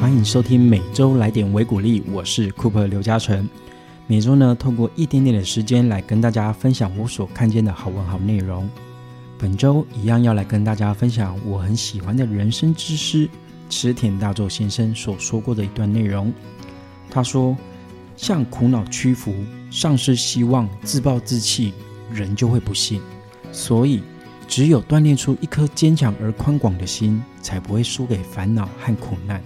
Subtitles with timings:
[0.00, 3.48] 欢迎收听每周来点维鼓励，我是 Cooper 刘嘉诚。
[4.06, 8.68] 每周呢，透过一点点的时间来跟大家分享我所看见的好文好内容。
[9.38, 13.28] 本周一样要来跟大家分享我很喜欢的人生之师
[13.68, 16.32] 池田大作先生所说过的一段内容。
[17.10, 17.56] 他说
[18.16, 19.34] ：“向苦恼屈服，
[19.70, 21.72] 丧失希望，自暴自弃，
[22.12, 23.00] 人就会不幸。
[23.52, 24.02] 所以，
[24.44, 29.42] 只有锻炼出一颗坚强而宽广的心，才不会输给烦恼和苦难。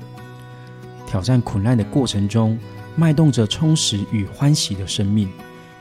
[1.07, 2.59] 挑战苦难的过程中，
[2.95, 5.31] 脉动着充实与欢喜的生命，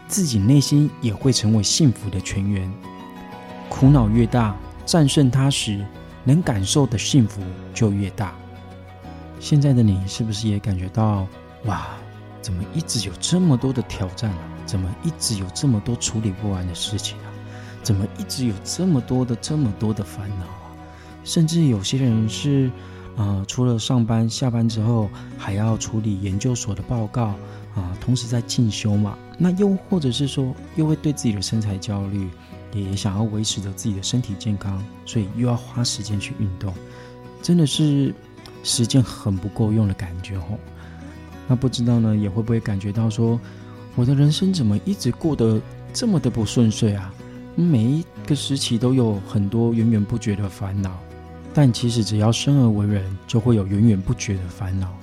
[0.08, 2.72] 自己内心也会成为幸福的泉源。”
[3.70, 4.56] 苦恼越大，
[4.86, 5.86] 战胜它时，
[6.24, 7.42] 能感受的幸福
[7.74, 8.34] 就越大。
[9.40, 11.28] 现在的你是不是也感觉到，
[11.66, 11.88] 哇，
[12.42, 14.40] 怎么一直有这么多的挑战啊？
[14.66, 17.28] 怎么一直有这么多处理不完的事情啊？
[17.88, 20.76] 怎么一直有这么多的这么多的烦恼啊？
[21.24, 22.70] 甚至有些人是，
[23.16, 27.28] 呃，除了上班下班之后，还要处理研究所的报告
[27.76, 29.18] 啊，同时在进修嘛。
[29.38, 32.30] 那又或者是说，又会对自己的身材焦虑。
[32.74, 36.74] 也想要维持着自己的身体健康，所以又要花时间去运动，
[37.42, 38.14] 真的是
[38.64, 40.60] 时间很不够用的感觉哦。
[41.48, 43.40] 那不知道呢，也会不会感觉到说，
[43.96, 45.62] 我的人生怎么一直过得
[45.94, 47.14] 这么的不顺遂啊？
[47.60, 50.96] 每一个时期都有很多源源不绝的烦恼，
[51.56, 54.96] 但其实只要生而为人，就会有源源不绝的烦恼。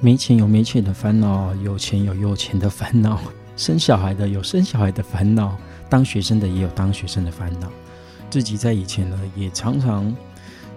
[0.00, 3.20] 没钱有没钱的烦恼，有钱有有钱的烦恼，
[3.56, 5.56] 生小孩的有生小孩的烦恼。
[5.88, 7.70] 当学生的也有当学生的烦恼，
[8.28, 10.12] 自己在以前呢也常常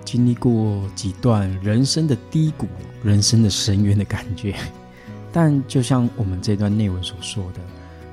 [0.05, 2.67] 经历过几段人生的低谷、
[3.01, 4.53] 人生的深渊的感觉。
[5.33, 7.59] 但就像我们这段内文所说的，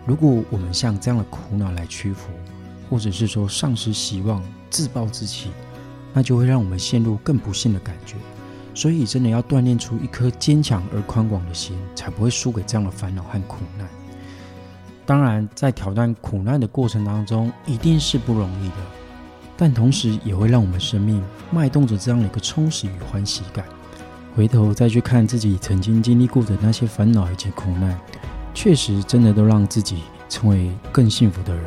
[0.06, 2.30] 如果我们向这样的苦恼来屈服，
[2.94, 5.50] 或者是说丧失希望、自暴自弃，
[6.12, 8.14] 那就会让我们陷入更不幸的感觉。
[8.72, 13.88] 所以，真的要锻炼出一颗坚强而宽广的心，才不会输给这样的烦恼和苦难。
[15.04, 18.77] 当然，在挑战苦难的过程当中，一定是不容易的，
[19.56, 23.64] 但同时也会让我们生命脉动着这样的一个充实与欢喜感。
[24.36, 27.98] 回头再去看自己曾经经历过的那些烦恼以及苦难，
[28.54, 31.64] 确实真的都让自己成为更幸福的人。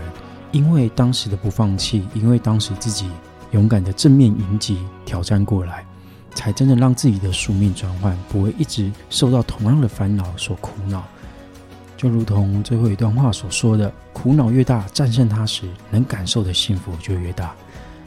[0.52, 3.09] 因为当时的不放弃，因为当时自己
[3.52, 5.85] 勇敢的正面迎击挑战过来，
[6.34, 11.03] 才真的让自己的宿命转换，不会一直受到同样的烦恼所苦恼。
[11.96, 17.56] 就如同最后一段话所说的：“苦恼越大，战胜它时，能感受的幸福就越大。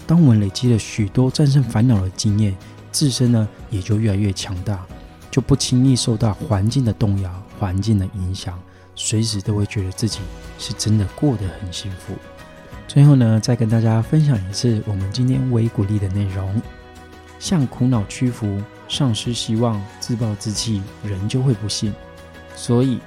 [0.06, 2.56] 当我们累积了许多战胜烦恼的经验，
[2.92, 4.86] 自身呢也就越来越强大，
[5.28, 8.56] 就不轻易受到环境的动摇、环境的影响，
[9.02, 10.20] 随时都会觉得自己
[10.58, 12.14] 是真的过得很幸福。”
[12.86, 16.60] 最后呢，再跟大家分享一次我们今天微鼓励的内容：
[17.38, 21.92] 向苦恼屈服，丧失希望，自暴自弃，人就会不幸。
[22.54, 22.98] 所以。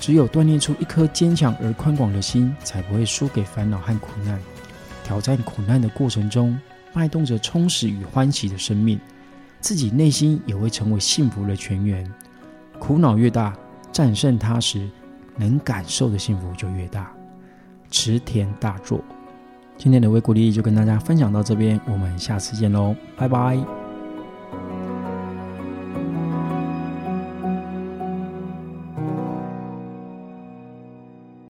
[0.00, 4.36] 只有锻炼出一颗坚强而宽广的心，才不会输给烦恼和苦难。
[5.04, 6.58] 挑战苦难的过程中，
[6.92, 8.98] 脉动着充实与欢喜的生命，
[9.60, 12.04] 自己内心也会成为幸福的泉源。
[12.80, 13.56] 苦恼越大，
[13.92, 14.90] 战胜它时，
[15.36, 17.10] 能感受的幸福就越大。
[17.90, 19.00] 池田大作，
[19.76, 23.81] 今天的微鼓励就跟大家分享到这边，我们下次见喽，拜拜。